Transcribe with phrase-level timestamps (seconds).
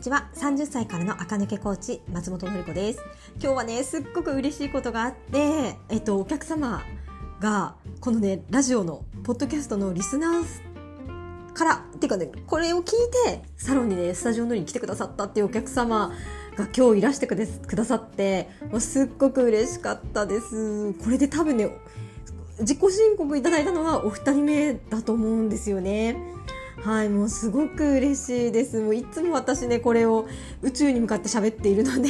[0.00, 0.30] にちは。
[0.34, 3.00] 30歳からの赤抜けコーチ松本の子です。
[3.38, 6.82] 今日はねすっごく嬉しいことがあってえっとお客様
[7.38, 12.86] がこのねラジオのポッドキャストのリスナーからっていうかねこれを聞い
[13.26, 16.14] てサロンにねスタジオのに来てくださったっていうお客様
[16.56, 20.94] が今日いらしてくださってもうすっごく嬉しかったです。
[20.94, 21.68] これで多分ね
[22.60, 26.16] 自己申告いただいたのはお二人目だと思うんですよね。
[26.82, 28.80] はい、もうすごく嬉しいです。
[28.80, 30.26] もういつも私ね、これを
[30.62, 32.08] 宇宙に向かって喋っているので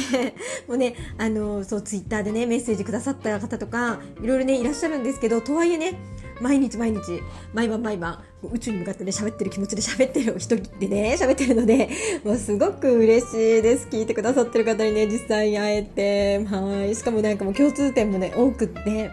[0.67, 5.99] もうね、あの、そう、ツイッターでね、メッセージくださった方とか、いろいろね、いらっしゃるんですけど、とはいえね、
[6.39, 6.99] 毎日毎日、
[7.53, 11.89] 毎晩毎晩、宇宙に向かってね、喋ってる気持ちで喋ってる人でね、喋ってるので、
[12.23, 13.87] もうすごく嬉しいです。
[13.91, 16.95] 聞いてくださってる方にね、実際に会えて、はい。
[16.95, 19.11] しかもなんかもう共通点もね、多くって、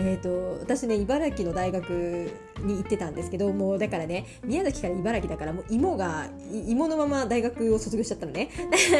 [0.00, 2.30] えーと、私ね茨城の大学
[2.62, 6.26] に行ってたんですけどもうだからね宮崎から茨城だからもう芋が
[6.66, 8.50] 芋のまま大学を卒業しちゃったのね。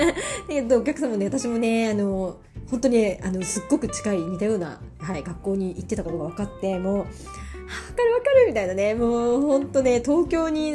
[0.48, 2.36] でお客様ね私もねあの
[2.70, 10.74] 本当にあのすっごく近い似たような、はい、学校に行ってたことが分かってもう分かる分かるみたいなねもう本当ね東京に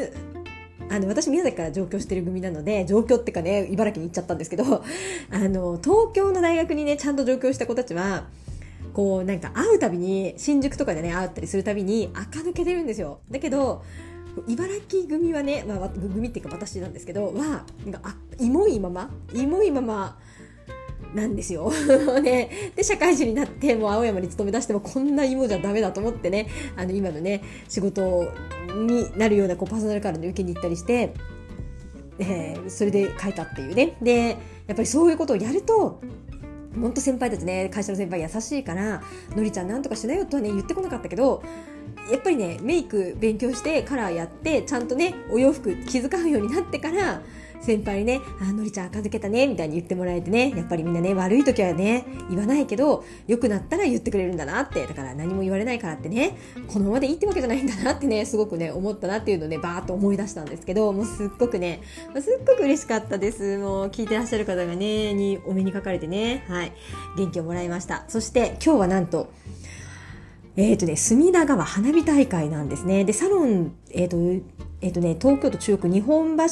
[0.90, 8.28] あの私宮崎から上京してる組なので上京ってかね茨城に行っちゃったんですけどあの東京の大学にねちゃんと上京した子たちは
[8.94, 13.20] こうなんか会うたびに新宿とかでね会ったりするたびに垢抜けてるんですよ。
[13.30, 13.84] だけど
[14.48, 20.18] 茨城組はね、まあ、組っていうか私なんですけどはなんかあイモいままイモいまま
[21.14, 21.72] なんですよ。
[22.22, 28.32] ね、で社会人になってもう青山に勤め出してもこんな芋じゃダメだと思ってねあの今のね仕事
[28.76, 31.14] になるようなこうパーソナルカラーで受けに行ったりして、
[32.18, 33.96] えー、それで書いたっていうね。
[34.02, 36.02] でやっぱりそういうことをやると
[36.80, 39.02] 本当先輩たちね会社の先輩優しいから
[39.36, 41.44] 「のりちゃんなんとかしなよ」とはね言ってこなかったけど
[42.12, 47.22] やっぱりねメイク勉強してカラーやってちゃんとねお洋服気遣うようになってから
[47.64, 56.38] 先輩にね、あ、のりちゃん赤づけたね、みたいに言ってもらえてね、やっぱりみんなね、悪い時はね、言わないけど、良くなったら言ってくれるんだなって、だから何も言われないからってね、
[56.68, 61.82] このままでいいってわけじゃないんだなってね、すごくね、思ったなっていうのをね、バーっと思い出したんですけど、もうすっごくね、
[62.20, 63.58] すっごく嬉しかったです。
[63.58, 66.72] もう聞いてらっしゃる方がね、にお目にかかれてね、はい、
[67.18, 68.04] 元気をもらいました。
[68.10, 69.32] そして今日はなんと、
[70.56, 73.06] えっ、ー、とね、隅田川花火大会なんですね。
[73.06, 74.46] で、サロン、えっ、ー、と、
[74.82, 76.44] えっ、とね、東京都中央区日本橋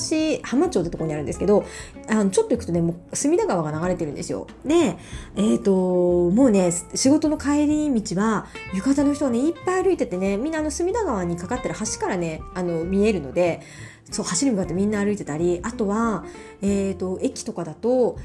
[0.43, 1.65] 浜町ってとこにあるんですけど、
[2.07, 4.47] あの、ちょっと行くとね、もう隅田川が流れてるんですよ。
[4.65, 4.97] で、
[5.35, 13.61] えっ、ー、と、もうね、仕事の帰り道は、浴衣の人がね、いっぱい歩いててね、みんなあの隅田川にかかってる橋からね、あの、見えるので、
[14.09, 16.25] そう、橋に向かってみんな歩いてたり、あとは、
[16.63, 18.17] えっ、ー、と、駅とかだと、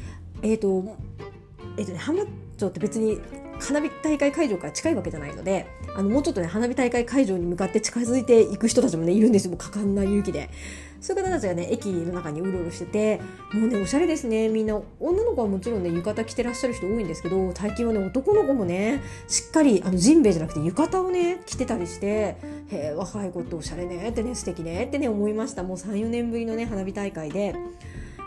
[0.43, 0.97] えっ、と、
[1.77, 2.21] えっ、とね、浜
[2.57, 3.21] 町って別に
[3.61, 9.50] 花火大会会場から近いわけじゃないのであのもうちょっとね花火大会会場に向かって近づいていく人たちもねいるんですよ。
[9.53, 10.50] もう果敢な勇気で。
[10.99, 13.21] そういう方たちがね駅の中にうろうろしてて
[13.53, 14.49] もうねおしゃれですね。
[14.49, 22.37] みんな女の子はもちろんね浴衣着てらっしゃる人多いんですけど最近はね男の子もねしっかりあのジンベエじゃなくて浴衣をね着てたりしてへ
[22.72, 25.62] え若い子っておしゃれねってね素敵ねってね思いました。
[25.62, 27.55] もう34年ぶりのね花火大会で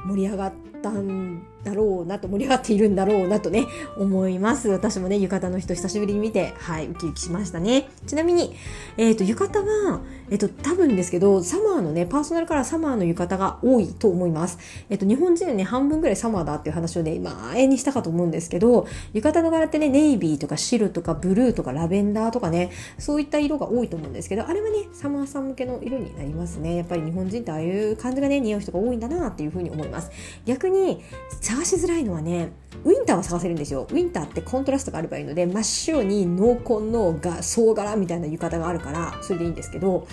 [0.05, 3.65] 盛り上がってたんだろうなと盛り上がっているんだろうなとね
[3.97, 4.69] 思います。
[4.69, 7.89] 私もね浴衣の人久しぶりに見てはいウキウキしましたね。
[8.07, 8.55] ちなみに、
[8.97, 14.57] えーと、浴衣は、えーと、多分ですけどサマーのねパーソナルカラーサマーの浴衣が多いと思います、
[14.89, 26.75] えーと、日本人のね半分ぐらいサマーだっていう話をね今前にしたかと思うんですけど浴衣の柄ってねネイビーとか白とかブルーとかラベンダーとかねそういった色が多いと思うんですけどあれはねサマーさん向けの色になりますね。
[26.75, 30.11] やっぱり日本人ってああいう感じがね似合う人が多いんだなっていうふうに思います。
[30.45, 31.03] 逆に
[31.41, 32.51] 探しづらいのはね
[32.83, 33.87] ウィンターは探せるんですよ。
[33.89, 40.07] ウィンターってコントラストがあればいいので真っ白に濃紺のが総柄みたいな浴衣があるからそれでいいんですけど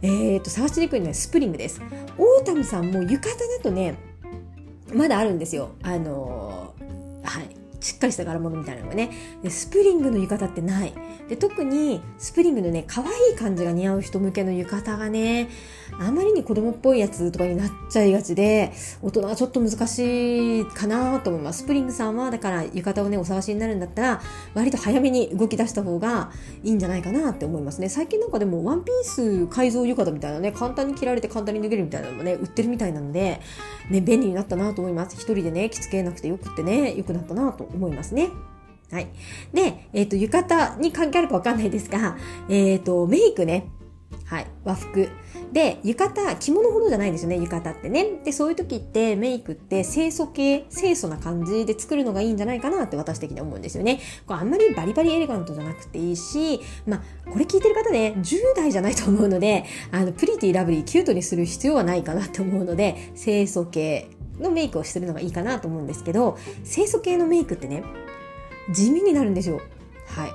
[0.00, 1.80] えー、と探しにくいのはスプリングです。
[2.18, 3.96] オータムさんも浴衣だとね
[4.94, 5.70] まだあるんですよ。
[5.82, 7.57] あのー、はい。
[7.88, 9.10] しっかりした柄物みたいなのがね。
[9.42, 10.92] でスプリングの浴衣ってない。
[11.28, 15.48] で特にスプリングのね可愛い感じが似合う人向けの浴衣がね
[15.98, 18.72] あまりに子供っぽいやつとかになっちゃいがちで
[19.02, 24.20] 大人はちょっと難しいかなと思いますスプリングさんはだから浴衣をねお探しになるんだったら
[24.54, 26.30] 割と早めに動き出した方が
[26.62, 27.88] いいんじゃないかなって思いますね。
[27.88, 33.40] 最近なんかでもワンピース改造浴衣みたいなね簡単に着られて簡単に脱げるみたいなのもね売ってるみたいなので
[33.90, 38.30] ね便利になったなと思います一人でね着付けなくてよくってね良くなったなと思いますね。
[38.90, 39.08] はい。
[39.52, 42.16] で、えっ、ー、と、浴衣に関係あるかわかんないですが、
[42.48, 43.68] えっ、ー、と、メイクね。
[44.24, 45.10] はい、和服。
[45.52, 48.20] で、浴衣、着物ほどじゃないんですよね、浴衣ってね。
[48.24, 54.00] で、そういう時ってメイクって清楚系、清楚な感じで作るのがいいんじゃないかなって私的に思うんですよね。
[54.26, 64.08] これあんまりバリバリエレガントじゃなくていいし、まあ、これ聞いてる方ね、10代じゃないと思うので、あの、プリティラブリーキュートにする必要はないかなって思うので、清楚系
[64.38, 67.82] のメイクをするのがいいかなと思うんですけど、清楚系のメイクってね、
[68.72, 69.60] 地味になるんですよ。
[70.06, 70.30] はい。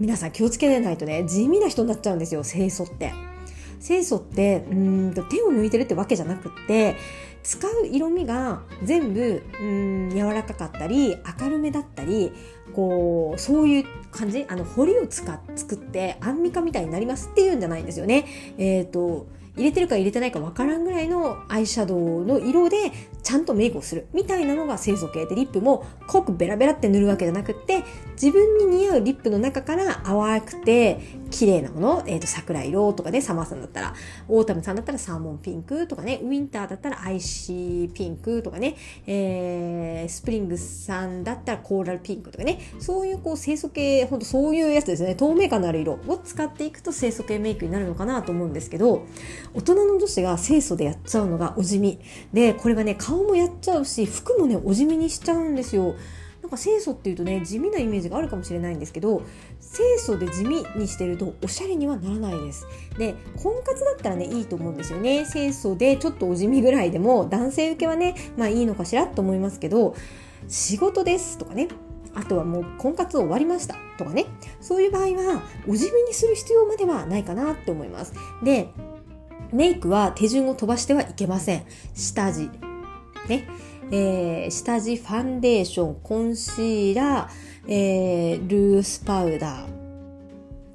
[0.00, 3.12] 皆さん気をつけないとね、地味な人になっちゃうんですよ、清楚って。
[3.86, 6.96] 清楚ってうんと手を抜いてるってわけじゃなくって
[7.42, 12.32] 使う色味が全部うん柔らかかったり明るめだったり
[12.74, 14.46] こうそういう感じ？
[14.48, 18.24] あの彫りを作っ作ってアンミカみたいになりますっていうんじゃないんですよね。
[18.56, 22.76] えっ、ー、と入れてるか入れてないかわからんぐらいのアイシャドウの色で
[23.22, 33.94] ちゃんとメイクをするみたいなのが清楚系でリップも濃くベラベラって塗るわけじゃなくって自分に似合うリップの中から淡くて綺麗なもの、えっ、ー、と桜色とかねサマーさんだったら
[34.28, 49.06] オータムさんだったらサーモンピンクとかねウィンターだったらアイシーピンクとかね、えー、スプリングさんだったらコーラルピンクとかねそういうこう清楚系ほんとそういうやつですね透明感のある色を使っていくと清楚系メイクになるのかなと思うんですけど
[49.52, 52.00] 大人の女子が清楚でやっちゃうのがおじみ。
[52.32, 55.94] でこれがね顔もやっちゃうし服もねおじみにしちゃうんですよ。
[56.42, 59.22] なんか清楚っていうとね地味なイメージがあるかもしれないんですけど
[59.60, 62.66] 清楚で地味にしてるとおしゃれにはならないです。
[62.98, 65.26] で婚活だったらねいいと思うんですよね。
[65.32, 69.96] 清楚でちょっとお地味ぐらいでも男性受けはねまあいいのかしらと思いますけど
[70.48, 71.68] 仕事ですとかね。
[72.16, 73.76] あとはもう婚活終わりました。
[73.96, 74.26] とかね。
[74.60, 78.12] そういう場合はお地味にする必要まではないかなって思います。
[78.44, 78.68] で
[79.52, 81.64] メイクは手順を飛ばしてはいけません。
[81.94, 82.50] 下地。
[83.28, 83.48] ね。
[83.90, 89.74] えー、下地、ファンデーション、コンシーラー、えー、ルースパウダー。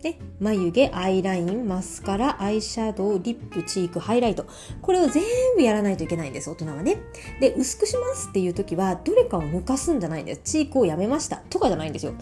[0.02, 4.46] で、眉毛、アイライン、マスカラ、アイシャドウ、リップ、チーク、ハイライト。
[4.82, 5.24] これを全
[5.58, 6.98] 部やらないといけないんです、大人はね。
[7.42, 10.42] で、薄くしますっていう時は、どれかを抜かすんじゃないんです。
[10.46, 12.14] チークをやめましたとかじゃないんですよ。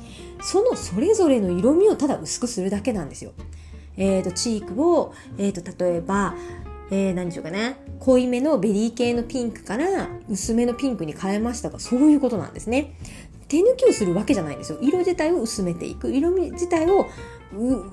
[0.41, 3.33] そのそれぞれの色味をただ薄くするだけなんですよ。
[3.97, 6.35] えーと、チークを、えーと、例えば、
[6.89, 7.77] えー、何でしょうかね。
[7.99, 12.93] 濃いめのベリー系のピンクから薄めのピンクに変えましたがそういうことなんですね。
[13.47, 14.79] 手抜きをするわけじゃないんですよ。
[14.81, 16.11] 色自体を薄めていく。
[16.11, 17.07] 色味自体を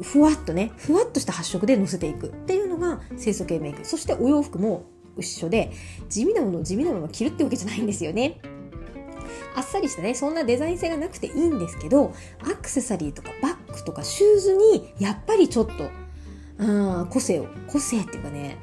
[0.02, 2.28] ふわっとねふわっとした発色でのせていく。
[2.28, 3.84] っていうのが清楚系メイク。
[3.84, 4.84] そしてお洋服も
[5.16, 5.72] 一緒で
[6.08, 8.40] 地味なものを地味なまま着るってわけじゃないんですよね。
[9.56, 15.91] あっさりしたねそんなデザイン性がなくていいんですけどアクセサリーとかバッグとかシューズにやっぱりちょっと
[16.59, 18.59] あ個性を個性っていうかね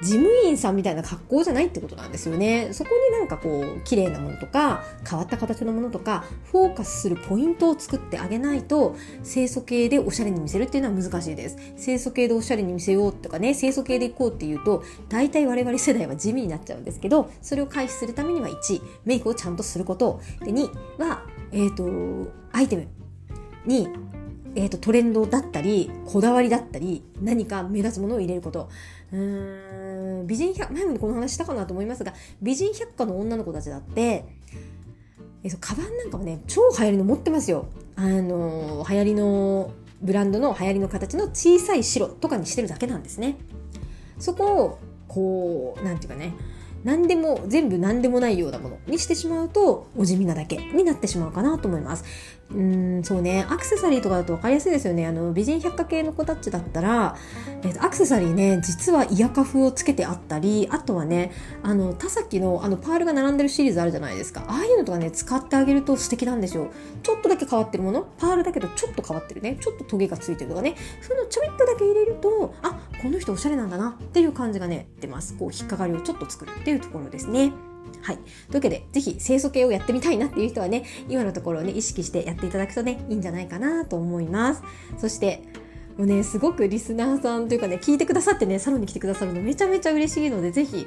[0.00, 2.68] 事務員さんみたいな格好じゃないってことなんですよね。
[2.72, 11.56] そこになんかこう、綺麗なものとか、変わった形のものとか、フォーカスするポイントを作ってあげないと、清楚系でおしゃれに見せるっていうのは難しいです。
[11.82, 20.20] 清楚系でおしゃれに見せようとかね、清楚系でいこうっていうと、大体我々世代は地味になっちゃうんですけど、それを回避するためには1、メイクをちゃんとすること。
[20.44, 22.86] で、2は、えっ、ー、と、アイテム
[23.66, 23.88] に
[24.58, 28.68] えーと、トレンドだったりこだわりだったり何か目立つものを入れること。
[29.12, 32.12] うーん美人百前もこの話したかなと思いますが
[32.42, 34.24] 美人百科の女の子たちだって、
[35.44, 37.68] えーと、カバンなんかもね超流行りの持ってますよ。
[37.94, 39.70] あの流行りの
[40.02, 43.36] ブランドの流行りの形の小さい白とかにしてるだけなんですね。
[44.18, 46.34] そこをこうなんていうかね
[46.82, 52.04] 何でも全部何でもないようなものにしてしまうとお地味なだけになってしまうかなと思います。
[52.50, 53.44] うんそうね。
[53.50, 55.06] アクセサリーとかだと分かりやすいですよね。
[55.06, 57.14] あの美人百貨系の子たちだったら、
[57.62, 61.30] えー、アクセサリーね実はイヤカフをつけてあったりあとはね
[61.62, 64.44] あの田崎のあのパールが並んでるシリーズあるじゃないですか。
[64.48, 66.68] ああいうのとかね使ってあげると素敵なんですよ。
[67.02, 69.58] ちょっとだけ変わってるものパールだけどちょっと変わってるね。
[69.60, 70.74] ちょっとトゲがついてるとかね。
[71.02, 75.36] そういうのちょびっとだけ入れるとあこの人おしゃれなんだなっていう感じがね出ます。
[75.36, 77.52] こう引っかかりをちょっと作るっていうところですね。
[78.02, 78.16] はい。
[78.16, 84.62] というわけで、是非清楚系をやってみたいなっていう人はね、今のところをね、意識してやっていただくとね、いいんじゃないかなと思います。
[84.98, 85.42] そして、
[85.96, 90.86] もうね、すごくリスナーさんというかね、聞いてくださってね、サロンに来てくださるのめちゃめちゃ嬉しいので、是非、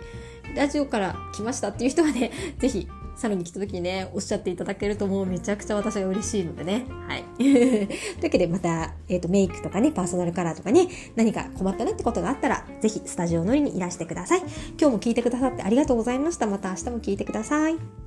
[0.56, 2.88] ラジオから来ましたっていう人はね、ぜひ
[3.22, 6.88] サロンに来た時にね、おっしゃっていただけるともうめちゃくちゃ私が嬉しいのでね。
[7.08, 7.24] はい。
[7.38, 7.88] という
[8.24, 14.40] わけでまた、え、ー、と、メイクとかね、パーソナルカラーとかね、何か困ったなってことがあったら、是非スタジオ乗りにいらしてください。
[14.80, 16.48] 今日も聞いてくださってありがとうございました。
[16.48, 18.01] また明日も聞いてください。